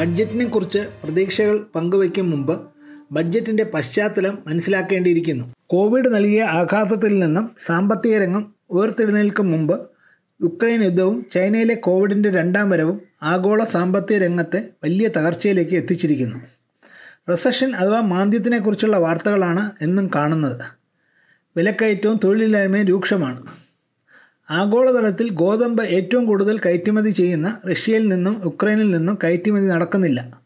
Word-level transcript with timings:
ബഡ്ജറ്റിനെ 0.00 0.44
കുറിച്ച് 0.44 0.78
പ്രതീക്ഷകൾ 0.78 1.66
പങ്കുവയ്ക്കും 1.74 2.30
മുമ്പ് 2.30 2.60
ബഡ്ജറ്റിന്റെ 3.12 3.64
പശ്ചാത്തലം 3.64 4.38
മനസ്സിലാക്കേണ്ടിയിരിക്കുന്നു. 4.46 5.44
കോവിഡ് 5.66 6.14
നൽകിയ 6.14 6.42
ആഘാതത്തിൽ 6.42 7.18
നിന്നും 7.18 7.50
സാമ്പത്തിക 7.64 8.18
രംഗം 8.18 8.54
ഉയർത്തെഴുന്നേൽക്കും 8.70 9.50
മുമ്പ് 9.50 9.80
യുക്രൈൻ 10.42 10.84
യുദ്ധവും 10.84 11.26
ചൈനയിലെ 11.32 11.74
കോവിഡിന്റെ 11.74 12.30
രണ്ടാം 12.30 12.70
വരവും 12.70 13.00
ആഗോള 13.22 13.64
സാമ്പത്തിക 13.64 14.18
രംഗത്തെ 14.18 14.68
വലിയ 14.84 15.08
തകർച്ചയിലേക്ക് 15.08 15.76
എത്തിച്ചിരിക്കുന്നു. 15.76 16.38
റിസഷൻ 17.30 17.76
അഥവാ 17.76 18.00
മാന്ദ്യത്തിനെക്കുറിച്ചുള്ള 18.00 18.96
വാർത്തകളാണ് 18.96 19.70
എന്നും 19.80 20.10
കാണുന്നത്. 20.14 20.64
വിലക്കയറ്റവും 21.56 22.20
തൊഴിലില്ലായ്മയും 22.24 22.86
രൂക്ഷമാണ്. 22.86 23.46
ആഗോളതലത്തിൽ 24.50 25.30
ഗോതമ്പ് 25.30 25.84
ഏറ്റവും 25.84 26.26
കൂടുതൽ 26.26 26.58
കയറ്റുമതി 26.58 27.10
ചെയ്യുന്ന 27.10 27.58
റഷ്യയിൽ 27.70 28.08
നിന്നും 28.08 28.42
ഉക്രൈനിൽ 28.44 28.90
നിന്നും 28.90 29.18
കയറ്റുമതി 29.24 29.66
നടക്കുന്നില്ല. 29.66 30.40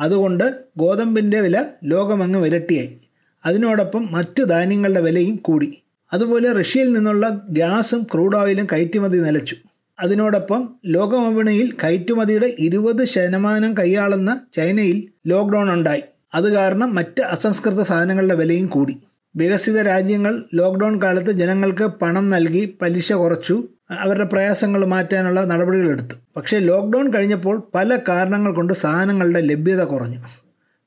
അതുകൊണ്ട് 0.00 0.54
ഗോതമ്പിന്റെ 0.76 1.40
വില 1.40 1.64
ലോകമങ്ങ് 1.84 2.38
വിരട്ടിയായി. 2.38 2.98
അതിനോടൊപ്പം 3.46 4.08
മറ്റു 4.12 4.42
ധാന്യങ്ങളുടെ 4.42 5.00
വിലയും 5.00 5.36
കൂടി. 5.36 5.82
അതുപോലെ 6.12 6.52
റഷ്യയിൽ 6.52 6.92
നിന്നുള്ള 6.92 7.46
ഗ്യാസും 7.50 8.02
ക്രൂഡ് 8.02 8.36
ഓയിലും 8.36 8.66
കയറ്റുമതി 8.72 9.18
നിലച്ചു. 9.18 9.56
അതിനോടൊപ്പം 10.00 10.68
ലോകവിപണിയിൽ 10.86 11.72
കയറ്റുമതിയുടെ 11.84 12.54
ഇരുപത് 12.58 13.04
ശതമാനം 13.04 13.76
കൈയാളുന്ന 13.78 14.40
ചൈനയിൽ 14.56 15.08
ലോക്ക്ഡൗൺ 15.26 15.72
ഉണ്ടായി. 15.72 16.02
അത് 16.34 16.52
കാരണം 16.52 16.94
മറ്റ് 16.94 17.22
അസംസ്കൃത 17.22 17.82
സാധനങ്ങളുടെ 17.82 18.34
വിലയും 18.34 18.66
കൂടി. 18.66 18.96
വികസിത 19.36 19.82
രാജ്യങ്ങൾ 19.82 20.44
ലോക്ക്ഡൗൺ 20.54 21.02
കാലത്ത് 21.02 21.32
ജനങ്ങൾക്ക് 21.32 21.84
പണം 21.84 22.30
നൽകി 22.30 22.78
പലിശ 22.82 23.12
കുറച്ചു 23.12 23.68
അവരുടെ 23.90 24.24
പ്രയാസങ്ങൾ 24.24 24.84
മാറ്റാനുള്ള 24.84 25.44
നടപടികളെടുത്തു 25.44 26.14
പക്ഷേ 26.36 26.58
ലോക്ക്ഡൗൺ 26.58 27.14
കഴിഞ്ഞപ്പോൾ 27.14 27.68
പല 27.74 27.98
കാരണങ്ങൾ 28.08 28.54
കൊണ്ട് 28.54 28.72
സാധനങ്ങളുടെ 28.72 29.40
ലഭ്യത 29.40 29.82
കുറഞ്ഞു. 29.82 30.20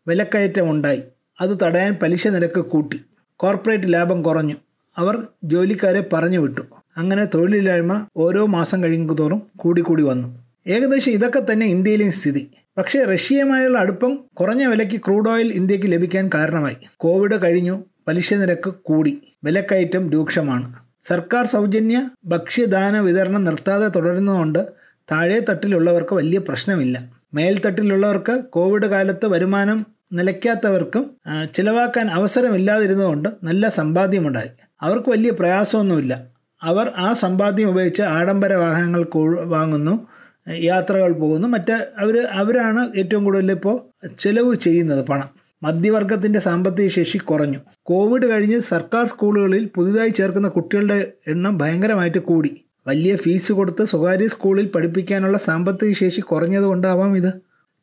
വിലക്കയറ്റം 0.07 0.71
ഉണ്ടായി. 0.71 1.01
അത് 1.41 1.57
തടയാൻ 1.63 1.97
പലിശ 2.01 2.27
നിരക്ക് 2.27 2.59
കൂട്ടി. 2.59 3.01
കോർപ്പറേറ്റ് 3.35 3.93
ലാഭം 3.93 4.21
കുറഞ്ഞു. 4.21 4.55
അവർ 4.97 5.27
ജോലിക്കാരെ 5.43 6.07
പറഞ്ഞു 6.13 6.39
വിട്ടു. 6.39 6.61
അങ്ങനെ 6.97 7.25
തൊഴിലില്ലായ്മ 7.25 8.07
ഓരോ 8.17 8.45
മാസം 8.45 8.83
കഴിയുന്തോറും 8.83 9.41
കൂടിക്കൂടി 9.55 10.03
വന്നു. 10.03 10.43
ഏകദേശം 10.67 11.11
ഇതൊക്കെ 11.11 11.41
തന്നെ 11.51 11.65
ഇന്ത്യയിലെയും 11.65 12.11
സ്ഥിതി. 12.11 12.51
പക്ഷേ 12.77 13.03
റഷ്യയുമായുള്ള 13.03 13.77
അടുപ്പം 13.77 14.19
കുറഞ്ഞ 14.33 14.65
വിലയ്ക്ക് 14.65 15.01
ക്രൂഡ് 15.01 15.29
ഓയിൽ 15.29 15.51
ഇന്ത്യയ്ക്ക് 15.51 15.91
ലഭിക്കാൻ 15.91 16.29
കാരണമായി. 16.33 16.75
കോവിഡ് 16.97 17.41
കഴിഞ്ഞു. 17.43 17.83
പലിശ 18.07 18.33
നിരക്ക് 18.33 18.73
കൂടി. 18.83 19.21
വിലക്കയറ്റം 19.43 20.11
രൂക്ഷമാണ്. 20.11 20.73
സർക്കാർ 21.07 21.45
സൗജന്യ 21.45 22.09
ഭക്ഷ്യദാന 22.25 22.99
വിതരണം 22.99 23.43
നിർത്താതെ 23.43 23.87
തുടരുന്നതുകൊണ്ട് 23.87 24.67
താഴെ 25.11 25.39
തട്ടിലുള്ളവർക്ക് 25.39 26.15
വലിയ 26.15 26.37
പ്രശ്നമില്ല. 26.37 27.11
മേൽത്തട്ടിലുള്ളവർക്ക് 27.33 28.43
കോവിഡ് 28.49 28.85
കാലത്ത് 28.85 29.25
വരുമാനം 29.25 29.85
നിലയ്ക്കാത്തവർക്കും 30.13 31.11
ചിലവാക്കാൻ 31.53 32.09
അവസരമില്ലാതിരുന്നതുകൊണ്ട് 32.09 33.29
നല്ല 33.43 33.69
സമ്പാദ്യമുണ്ടായി. 33.69 34.49
അവർക്ക് 34.81 35.09
വലിയ 35.09 35.31
പ്രയാസമൊന്നുമില്ല. 35.31 36.25
അവർ 36.61 36.91
ആ 36.97 37.13
സമ്പാദ്യം 37.13 37.69
ഉപയോഗിച്ച് 37.69 38.01
ആഡംബര 38.01 38.53
വാഹനങ്ങൾ 38.53 39.05
വാങ്ങുന്നു 39.43 40.07
യാത്രകൾ 40.49 41.11
പോകുന്നു. 41.11 41.47
മറ്റ് 41.47 41.87
അവർ 41.99 42.25
അവരാണ് 42.25 42.91
ഏറ്റവും 42.97 43.23
കൂടുതൽ 43.23 43.51
ഇപ്പോൾ 43.51 44.07
ചിലവ് 44.19 44.55
ചെയ്യുന്നത് 44.55 45.05
പണം. 45.05 45.44
മധ്യവർഗത്തിന്റെ 45.65 46.39
സാമ്പത്തിക 46.39 46.87
ശേഷി 46.87 47.17
കുറഞ്ഞു. 47.17 47.59
കോവിഡ് 47.83 48.27
കഴിഞ്ഞ് 48.29 48.59
സർക്കാർ 48.59 49.05
സ്കൂളുകളിൽ 49.07 49.69
പുതുതായി 49.75 50.09
ചേർക്കുന്ന 50.09 50.47
കുട്ടികളുടെ 50.47 51.11
എണ്ണം 51.27 51.57
ഭയങ്കരമായിട്ട് 51.57 52.17
കൂടി. 52.17 52.61
വലിയ 52.87 53.15
ഫീസ് 53.15 53.51
കൊടുത്ത് 53.51 53.85
സ്വകാര്യ 53.85 54.27
സ്കൂളിൽ 54.27 54.65
പഠിപ്പിക്കാനുള്ള 54.65 55.37
സാമ്പത്തിക 55.37 55.93
ശേഷി 55.93 56.21
കുറഞ്ഞതുകൊണ്ടാവാം 56.21 57.17
ഇത്. 57.17 57.33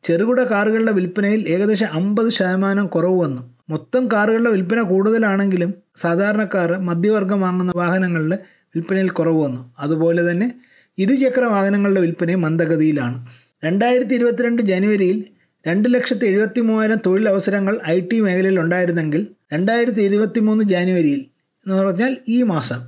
ചെറുകിട 0.04 0.40
കാറുകളുടെ 0.40 0.92
വിൽപ്പനയിൽ 0.92 1.48
ഏകദേശം 1.48 1.86
അമ്പത് 1.92 2.30
ശതമാനം 2.30 2.86
കുറവ് 2.86 3.20
വന്നു. 3.20 3.42
മൊത്തം 3.68 4.08
കാറുകളുടെ 4.12 4.50
വിൽപ്പന 4.50 4.82
കൂടുതലാണെങ്കിലും 4.82 5.74
സാധാരണക്കാർ 6.00 6.76
മധ്യവർഗം 6.78 7.40
വാങ്ങുന്ന 7.40 7.72
വാഹനങ്ങളുടെ 7.76 8.38
വിൽപ്പനയിൽ 8.76 9.10
കുറവ് 9.10 9.42
വന്നു. 9.42 9.72
അതുപോലെ 9.78 10.30
തന്നെ 10.30 10.54
ഇരുചക്ര 10.98 11.44
വാഹനങ്ങളുടെ 11.44 12.00
വിൽപ്പനയും 12.00 12.40
മന്ദഗതിയിലാണ്. 12.40 13.26
രണ്ടായിരത്തി 13.64 14.14
ഇരുപത്തിരണ്ട് 14.14 14.62
ജനുവരിയിൽ 14.62 15.24
രണ്ട് 15.66 15.94
ലക്ഷത്തി 15.94 16.26
എഴുപത്തി 16.26 16.60
മൂവായിരം 16.60 17.00
തൊഴിലവസരങ്ങൾ 17.06 17.80
ഐ 17.88 18.00
ടി 18.00 18.20
മേഖലയിൽ 18.20 18.60
ഉണ്ടായിരുന്നെങ്കിൽ 18.60 19.26
രണ്ടായിരത്തി 19.52 20.00
ഇരുപത്തി 20.00 20.40
മൂന്ന് 20.40 20.64
ജാനുവരിയിൽ 20.64 21.20
എന്ന് 21.66 21.74
പറഞ്ഞാൽ 21.74 22.16
ഈ 22.28 22.42
മാസം 22.42 22.80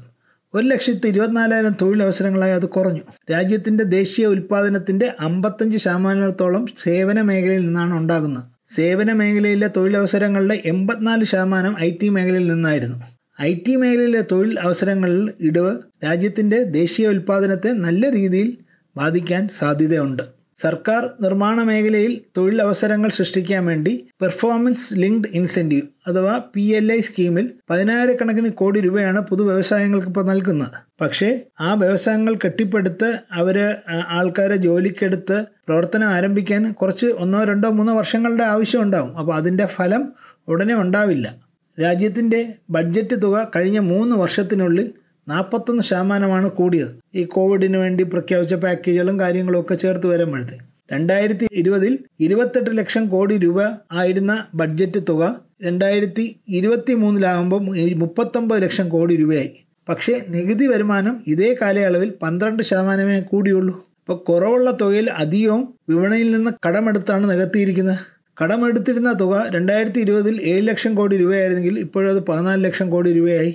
ഒരു 0.55 0.67
ലക്ഷത്തി 0.67 1.07
ഇരുപത്തിനാലായിരം 1.07 1.77
തൊഴിലവസരങ്ങളായി 1.83 2.53
അത് 2.53 2.67
കുറഞ്ഞു. 2.67 3.01
രാജ്യത്തിന്റെ 3.33 3.85
ദേശീയ 3.85 4.27
ഉൽപ്പാദനത്തിന്റെ 4.27 5.15
അമ്പത്തഞ്ച് 5.21 5.77
ശതമാനത്തോളം 5.77 6.67
സേവന 6.85 7.21
മേഖലയിൽ 7.21 7.67
നിന്നാണ് 7.67 7.95
ഉണ്ടാകുന്നത്. 7.95 8.45
സേവന 8.77 9.13
മേഖലയിലെ 9.13 9.71
തൊഴിലവസരങ്ങളുടെ 9.77 10.63
എൺപത്തിനാല് 10.65 11.25
ശതമാനം 11.25 11.81
ഐ 11.81 11.91
ടി 12.03 12.09
മേഖലയിൽ 12.09 12.47
നിന്നായിരുന്നു. 12.47 12.97
ഐ 13.43 13.55
ടി 13.55 13.77
മേഖലയിലെ 13.77 14.25
തൊഴിൽ 14.33 14.61
അവസരങ്ങളിൽ 14.61 15.33
ഇടിവ് 15.41 15.79
രാജ്യത്തിന്റെ 16.05 16.63
ദേശീയ 16.63 17.09
ഉൽപ്പാദനത്തെ 17.09 17.69
നല്ല 17.69 18.11
രീതിയിൽ 18.11 18.57
ബാധിക്കാൻ 18.97 19.49
സാധ്യതയുണ്ട്. 19.49 20.34
സർക്കാർ 20.63 21.11
നിർമ്മാണ 21.21 21.63
മേഖലയിൽ 21.63 22.21
തൊഴിലവസരങ്ങൾ 22.37 23.09
സൃഷ്ടിക്കാൻ 23.09 23.67
വേണ്ടി 23.67 24.07
പെർഫോമൻസ് 24.21 24.95
ലിങ്ക്ഡ് 24.95 25.31
ഇൻസെന്റീവ് 25.33 25.83
അഥവാ 26.07 26.41
പി 26.55 26.61
എൽ 26.61 26.93
ഐ 26.93 27.01
സ്കീമിൽ 27.01 27.51
പതിനായിരക്കണക്കിന് 27.71 28.51
കോടി 28.51 28.81
രൂപയാണ് 28.81 29.21
പൊതു 29.21 29.43
വ്യവസായങ്ങൾക്ക് 29.43 30.07
ഇപ്പോൾ 30.07 30.25
നൽകുന്നത്. 30.25 30.73
പക്ഷേ 31.01 31.41
ആ 31.61 31.75
വ്യവസായങ്ങൾ 31.75 32.35
കെട്ടിപ്പടുത്ത് 32.35 33.19
അവർ 33.33 33.77
ആൾക്കാരെ 34.09 34.57
ജോലിക്കെടുത്ത് 34.57 35.45
പ്രവർത്തനം 35.67 36.09
ആരംഭിക്കാൻ 36.09 36.73
കുറച്ച് 36.73 37.07
ഒന്നോ 37.07 37.45
രണ്ടോ 37.45 37.69
മൂന്നോ 37.69 37.97
വർഷങ്ങളുടെ 37.97 38.45
ആവശ്യം 38.45 38.83
ഉണ്ടാവും. 38.83 39.19
അപ്പോൾ 39.19 39.37
അതിന്റെ 39.37 39.67
ഫലം 39.67 40.13
ഉടനെ 40.49 40.75
ഉണ്ടാവില്ല. 40.75 41.45
രാജ്യത്തിന്റെ 41.83 42.55
ബഡ്ജറ്റ് 42.71 43.23
തുക 43.23 43.49
കഴിഞ്ഞ 43.57 43.79
മൂന്ന് 43.79 44.17
വർഷത്തിനുള്ളിൽ 44.17 44.93
നാൽപ്പത്തൊന്ന് 45.29 45.83
ശതമാനമാണ് 45.83 46.51
കൂടിയത്. 46.51 46.89
ഈ 47.15 47.25
കോവിഡിന് 47.25 47.77
വേണ്ടി 47.77 48.05
പ്രഖ്യാപിച്ച 48.05 48.55
പാക്കേജുകളും 48.55 49.21
കാര്യങ്ങളും 49.21 49.61
ഒക്കെ 49.61 49.75
ചേർത്ത് 49.75 50.07
വരുമ്പോഴത്തെ. 50.07 50.59
രണ്ടായിരത്തി 50.93 51.47
ഇരുപതിൽ 51.53 51.99
ഇരുപത്തെട്ട് 52.21 52.79
ലക്ഷം 52.79 53.09
കോടി 53.09 53.39
രൂപ 53.39 53.63
ആയിരുന്ന 53.93 54.47
ബഡ്ജറ്റ് 54.55 55.01
തുക 55.09 55.41
രണ്ടായിരത്തി 55.63 56.37
ഇരുപത്തി 56.49 56.95
മൂന്നിലാകുമ്പോൾ 56.95 57.61
മുപ്പത്തൊമ്പത് 57.95 58.63
ലക്ഷം 58.63 58.89
കോടി 58.89 59.17
രൂപയായി. 59.17 59.53
പക്ഷേ 59.89 60.21
നികുതി 60.29 60.67
വരുമാനം 60.67 61.21
ഇതേ 61.27 61.57
കാലയളവിൽ 61.61 62.13
പന്ത്രണ്ട് 62.23 62.63
ശതമാനമേ 62.63 63.21
കൂടിയുള്ളൂ. 63.21 63.75
ഇപ്പോൾ 64.01 64.17
കുറവുള്ള 64.29 64.71
തുകയിൽ 64.81 65.11
അധികവും 65.11 65.75
വിപണിയിൽ 65.89 66.31
നിന്ന് 66.31 66.51
കടമെടുത്താണ് 66.67 67.31
നികത്തിയിരിക്കുന്നത്. 67.31 67.99
കടമെടുത്തിരുന്ന 68.43 69.13
തുക 69.13 69.47
രണ്ടായിരത്തി 69.51 70.01
ഇരുപതിൽ 70.01 70.43
ഏഴ് 70.43 70.69
ലക്ഷം 70.69 70.95
കോടി 70.95 71.17
രൂപയായിരുന്നെങ്കിൽ 71.17 71.79
ഇപ്പോഴത് 71.79 72.21
പതിനാല് 72.27 72.65
ലക്ഷം 72.65 72.91
കോടി 72.91 73.13
രൂപയായി. 73.13 73.53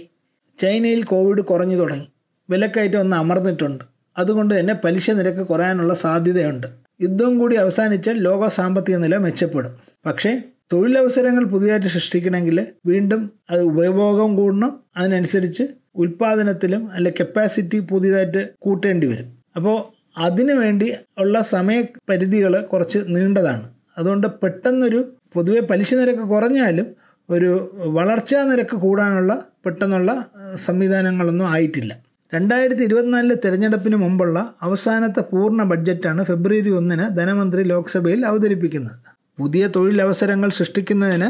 ചൈനയിൽ 0.59 1.03
കോവിഡ് 1.03 1.41
കുറഞ്ഞു 1.41 1.75
തുടങ്ങി. 1.75 2.07
വിലക്കയറ്റം 2.49 2.99
ഒന്ന് 2.99 3.17
അമർന്നിട്ടുണ്ട്. 3.17 3.83
അതുകൊണ്ട് 4.17 4.59
തന്നെ 4.59 4.73
പലിശ 4.73 5.11
നിരക്ക് 5.11 5.47
കുറയാനുള്ള 5.47 5.93
സാധ്യതയുണ്ട്. 5.93 6.67
യുദ്ധം 7.01 7.39
കൂടി 7.39 7.55
അവസാനിച്ചാൽ 7.55 8.17
ലോക 8.17 8.47
സാമ്പത്തിക 8.47 8.95
നില 8.95 9.17
മെച്ചപ്പെടും. 9.17 9.71
പക്ഷേ 10.05 10.41
തൊഴിലവസരങ്ങൾ 10.73 11.43
പുതിയതായിട്ട് 11.43 11.87
സൃഷ്ടിക്കണമെങ്കിൽ 11.87 12.67
വീണ്ടും 12.85 13.31
അത് 13.49 13.61
ഉപയോഗം 13.61 14.35
കൂടണം. 14.35 14.79
അതിനനുസരിച്ച് 14.97 15.63
ഉൽപ്പാദനത്തിലും 15.95 16.91
അല്ലെ 16.91 17.13
കപ്പാസിറ്റി 17.19 17.79
പുതിയതായിട്ട് 17.79 18.49
കൂട്ടേണ്ടി 18.59 19.07
വരും. 19.07 19.37
അപ്പോൾ 19.55 19.99
അതിനു 20.17 20.53
വേണ്ടി 20.53 20.93
ഉള്ള 21.17 21.41
സമയപരിധികൾ 21.41 22.57
കുറച്ച് 22.57 22.99
നീണ്ടതാണ്. 23.07 23.69
അതുകൊണ്ട് 23.97 24.27
പെട്ടെന്നൊരു 24.27 25.13
പൊതുവെ 25.33 25.59
പലിശ 25.59 25.93
നിരക്ക് 25.93 26.19
കുറഞ്ഞാലും 26.19 26.98
ഒരു 27.29 27.71
വളർച്ചാ 27.97 28.43
നിരക്ക് 28.43 28.75
കൂടാനുള്ള 28.75 29.45
പെട്ടെന്നുള്ള 29.65 30.11
സംവിധാനങ്ങളൊന്നും 30.55 31.47
ആയിട്ടില്ല. 31.47 31.93
രണ്ടായിരത്തി 32.33 32.83
ഇരുപത്തിനാലിലെ 32.83 33.35
തെരഞ്ഞെടുപ്പിന് 33.45 33.95
മുമ്പുള്ള 33.95 34.55
അവസാനത്തെ 34.61 35.19
പൂർണ 35.19 35.63
ബഡ്ജറ്റാണ് 35.63 36.23
ഫെബ്രുവരി 36.23 36.69
ഒന്നിന് 36.69 37.17
ധനമന്ത്രി 37.17 37.63
ലോക്സഭയിൽ 37.63 38.25
അവതരിപ്പിക്കുന്നത്. 38.25 38.97
പുതിയ 39.39 39.67
തൊഴിലവസരങ്ങൾ 39.67 40.49
സൃഷ്ടിക്കുന്നതിന് 40.49 41.29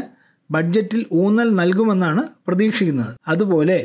ബഡ്ജറ്റിൽ 0.50 1.06
ഊന്നൽ 1.12 1.54
നൽകുമെന്നാണ് 1.54 2.22
പ്രതീക്ഷിക്കുന്നത്. 2.46 3.12
അതുപോലെ 3.28 3.78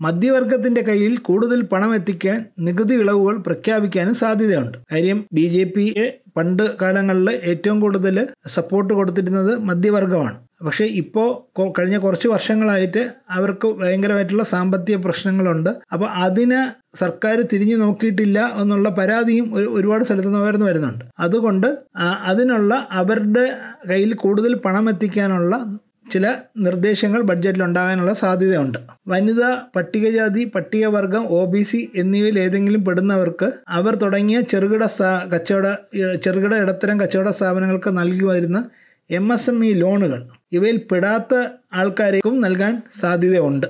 മധ്യവർഗത്തിന്റെ 0.00 0.80
കയ്യിൽ 0.80 1.18
കൂടുതൽ 1.18 1.62
പണം 1.62 1.94
എത്തിക്കാൻ 1.94 2.44
നികുതി 2.58 2.94
ഇളവുകൾ 2.94 3.36
പ്രഖ്യാപിക്കാനും 3.36 4.14
സാധ്യതയുണ്ട്. 4.14 4.78
കാര്യം 4.92 5.24
ബി 5.32 5.40
ജെ 5.40 5.64
പിയെ 5.64 6.18
പണ്ട് 6.36 6.76
കാലങ്ങളിൽ 6.82 7.30
ഏറ്റവും 7.30 7.80
കൂടുതൽ 7.80 8.28
സപ്പോർട്ട് 8.46 8.94
കൊടുത്തിരുന്നത് 8.94 9.58
മധ്യവർഗമാണ്. 9.58 10.38
പക്ഷേ 10.64 10.84
ഇപ്പോൾ 10.84 11.70
കഴിഞ്ഞ 11.78 11.96
കുറച്ച് 11.98 12.28
വർഷങ്ങളായിട്ട് 12.28 13.10
അവർക്ക് 13.30 13.68
ഭയങ്കരമായിട്ടുള്ള 13.68 14.44
സാമ്പത്തിക 14.44 14.96
പ്രശ്നങ്ങളുണ്ട്. 14.96 15.70
അപ്പോൾ 15.92 16.06
അതിന് 16.06 16.60
സർക്കാർ 16.98 17.40
തിരിഞ്ഞു 17.52 17.76
നോക്കിയിട്ടില്ല 17.76 18.52
എന്നുള്ള 18.60 18.88
പരാതിയും 18.88 19.54
ഒരുപാട് 19.54 20.04
സ്ഥലത്ത് 20.04 20.28
നിന്ന് 20.28 20.40
ഉയർന്നു 20.40 20.66
വരുന്നുണ്ട്. 20.66 21.04
അതുകൊണ്ട് 21.18 21.78
അതിനുള്ള 22.00 22.88
അവരുടെ 22.90 23.52
കയ്യിൽ 23.90 24.14
കൂടുതൽ 24.14 24.54
പണം 24.54 24.88
എത്തിക്കാനുള്ള 24.90 25.78
ചില 26.10 26.34
നിർദ്ദേശങ്ങൾ 26.56 27.20
ബഡ്ജറ്റിൽ 27.22 27.62
ഉണ്ടാകാനുള്ള 27.64 28.12
സാധ്യതയുണ്ട്. 28.12 28.78
വനിത 29.08 29.42
പട്ടികജാതി 29.76 30.52
പട്ടികവർഗം 30.54 31.22
ഒ 31.28 31.44
ബി 31.44 31.62
സി 31.62 31.90
എന്നിവയിൽ 31.96 32.38
ഏതെങ്കിലും 32.38 32.84
പെടുന്നവർക്ക് 32.84 33.52
അവർ 33.68 33.94
തുടങ്ങിയ 33.94 34.40
ചെറുകിട 34.40 34.84
കച്ചവട 35.34 35.66
ചെറുകിട 36.24 36.54
ഇടത്തരം 36.54 37.00
കച്ചവട 37.00 37.28
സ്ഥാപനങ്ങൾക്ക് 37.28 37.98
നൽകി 37.98 38.24
വരുന്ന 38.24 38.70
എം 39.10 39.32
എസ് 39.32 39.50
എം 39.50 39.64
ഇ 39.64 39.72
ലോണുകൾ 39.74 40.20
ഇവയിൽ 40.52 40.76
പെടാത്ത 40.92 41.32
ആൾക്കാർക്കും 41.74 42.40
നൽകാൻ 42.40 42.82
സാധ്യതയുണ്ട്. 43.00 43.66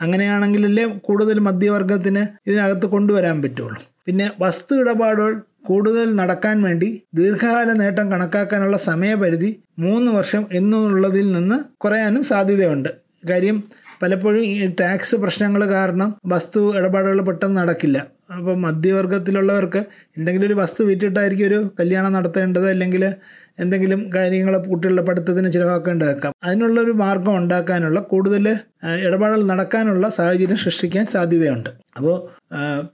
അങ്ങനെയാണെങ്കിലല്ലേ 0.00 0.84
കൂടുതൽ 0.84 1.38
മധ്യവർഗത്തിന് 1.38 2.50
ഇതിനകത്ത് 2.50 2.86
കൊണ്ടുവരാൻ 2.86 3.42
പറ്റുള്ളൂ. 3.42 3.80
പിന്നെ 4.06 4.30
വസ്തു 4.40 4.74
ഇടപാടുകൾ 4.74 5.32
കൂടുതൽ 5.64 6.16
നടക്കാൻ 6.16 6.62
വേണ്ടി 6.62 6.88
ദീർഘകാല 7.14 7.72
നേട്ടം 7.72 8.06
കണക്കാക്കാനുള്ള 8.12 8.76
സമയപരിധി 8.76 9.50
മൂന്ന് 9.78 10.10
വർഷം 10.10 10.42
എന്നുള്ളതിൽ 10.52 11.32
നിന്ന് 11.32 11.58
കുറയാനും 11.78 12.24
സാധ്യതയുണ്ട്. 12.24 12.90
കാര്യം 13.28 13.62
പലപ്പോഴും 14.02 14.42
ഈ 14.44 14.56
ടാക്സ് 14.80 15.16
പ്രശ്നങ്ങൾ 15.16 15.62
കാരണം 15.66 16.08
വസ്തു 16.26 16.60
ഇടപാടുകൾ 16.78 17.20
പെട്ടെന്ന് 17.20 17.56
നടക്കില്ല. 17.60 17.98
അപ്പോൾ 18.36 18.54
മധ്യവർഗത്തിലുള്ളവർക്ക് 18.56 19.80
എന്തെങ്കിലും 20.16 20.46
ഒരു 20.46 20.54
വസ്തു 20.54 20.82
വിറ്റിട്ടായിരിക്കും 20.84 21.46
ഒരു 21.46 21.58
കല്യാണം 21.80 22.12
നടത്തേണ്ടത് 22.12 22.68
അല്ലെങ്കിൽ 22.68 23.04
എന്തെങ്കിലും 23.58 24.12
കാര്യങ്ങൾ 24.14 24.58
കുട്ടികളുടെ 24.58 25.02
പഠിത്തത്തിന് 25.02 25.52
ചിലവാക്കേണ്ടതാക്കാം 25.52 26.32
അതിനുള്ളൊരു 26.44 26.90
മാർഗം 26.90 27.36
ഉണ്ടാക്കാനുള്ള 27.36 28.00
കൂടുതൽ 28.00 28.56
ഇടപാടുകൾ 29.06 29.42
നടക്കാനുള്ള 29.42 30.08
സാഹചര്യം 30.08 30.56
സൃഷ്ടിക്കാൻ 30.56 31.06
സാധ്യതയുണ്ട്. 31.06 31.70
അപ്പോൾ 31.96 32.16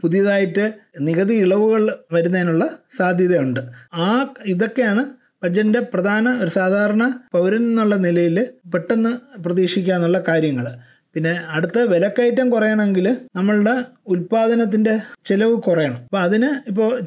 പുതിയതായിട്ട് 0.03 0.73
നികുതി 1.01 1.35
ഇളവുകൾ 1.35 1.97
വരുന്നതിനുള്ള 2.13 2.69
സാധ്യതയുണ്ട്. 2.97 3.61
ആ 3.95 4.35
ഇതൊക്കെയാണ് 4.47 5.05
ബഡ്ജറ്റിന്റെ 5.45 5.81
പ്രധാന 5.81 6.29
ഒരു 6.29 6.51
സാധാരണ 6.51 7.21
പൗരൻ 7.33 7.65
എന്നുള്ള 7.69 7.95
നിലയിൽ 7.95 8.47
പെട്ടെന്ന് 8.75 9.43
പ്രതീക്ഷിക്കാന്നുള്ള 9.43 10.23
കാര്യങ്ങൾ 10.29 10.67
പിന്നെ 11.19 11.41
അടുത്ത 11.49 11.79
വിലക്കയറ്റം 11.79 12.51
കുറയണമെങ്കിൽ 12.51 13.17
നമ്മളുടെ 13.37 13.85
ഉൽപാദനത്തിന്റെ 14.07 15.01
ചിലവ് 15.25 15.63
കുറയണം. 15.63 15.97
അപ്പോൾ 15.97 16.19
അതിന് 16.19 16.71
ഇപ്പോൾ 16.71 17.01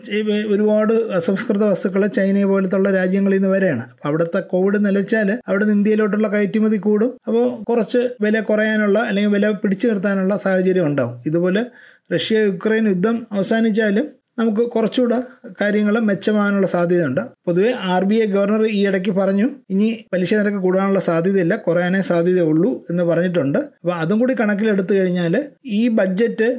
ഒരുപാട് 0.54 0.94
അസംസ്കൃത 0.94 1.64
വസ്തുക്കൾ 1.64 2.08
ചൈന 2.08 2.44
പോലത്തുള്ള 2.44 2.92
രാജ്യങ്ങളിൽ 2.92 3.38
നിന്ന് 3.38 3.50
വരെയാണ്. 3.50 3.82
അപ്പോൾ 3.90 4.08
അവിടുത്തെ 4.08 4.40
കോവിഡ് 4.40 4.86
നിലച്ചാൽ 4.86 5.40
അവിടെ 5.48 5.64
നിന്ന് 5.66 5.78
ഇന്ത്യയിലോട്ടുള്ള 5.78 6.28
കയറ്റുമതി 6.28 6.78
കൂടും. 6.78 7.18
അപ്പോൾ 7.28 7.64
കുറച്ച് 7.64 8.10
വില 8.22 8.40
കുറയാനുള്ള 8.40 9.00
അല്ലെങ്കിൽ 9.00 9.32
വില 9.32 9.52
പിടിച്ചു 9.52 9.88
നിർത്താനുള്ള 9.88 10.38
സാഹചര്യം 10.38 10.86
ഉണ്ടാവും. 10.86 11.24
ഇതുപോലെ 11.26 11.66
റഷ്യ 12.14 12.38
യുക്രൈൻ 12.38 12.88
യുദ്ധം 12.88 13.28
അവസാനിച്ചാലും 13.32 14.21
നമുക്ക് 14.40 14.62
കുറച്ചുകൂടെ 14.72 15.18
കാര്യങ്ങൾ 15.62 16.00
മെച്ചമാകാനുള്ള 16.00 16.68
സാധ്യതയുണ്ട്. 16.68 17.22
പൊതുവെ 17.48 17.72
ആർ 17.94 18.04
ബി 18.04 18.16
ഐ 18.16 18.26
ഗവർണർ 18.26 18.66
ഈ 18.66 18.88
ഇടയ്ക്ക് 18.88 19.12
പറഞ്ഞു 19.12 19.48
ഇനി 19.70 20.06
പലിശ 20.14 20.34
നിരക്ക് 20.34 20.58
കൂടാനുള്ള 20.58 21.00
സാധ്യതയില്ല 21.00 21.56
കുറയാനേ 21.56 22.02
സാധ്യതയുള്ളൂ 22.02 22.86
എന്ന് 22.90 23.04
പറഞ്ഞിട്ടുണ്ട്. 23.04 23.58
അപ്പോൾ 23.58 23.96
അതും 23.96 24.20
കൂടി 24.20 24.34
കണക്കിലെടുത്തു 24.34 24.94
കഴിഞ്ഞാൽ 24.94 25.36
ഈ 25.66 25.88
ബഡ്ജറ്റ് 25.88 26.50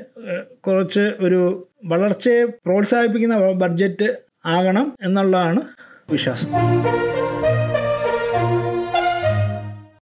കുറച്ച് 0.61 1.13
ഒരു 1.21 1.71
വളർച്ചയെ 1.85 2.45
പ്രോത്സാഹിപ്പിക്കുന്ന 2.45 3.53
ബഡ്ജറ്റ് 3.65 4.11
ആകണം 4.47 4.93
എന്നുള്ളതാണ് 5.03 5.63
വിശ്വാസം. 6.11 6.51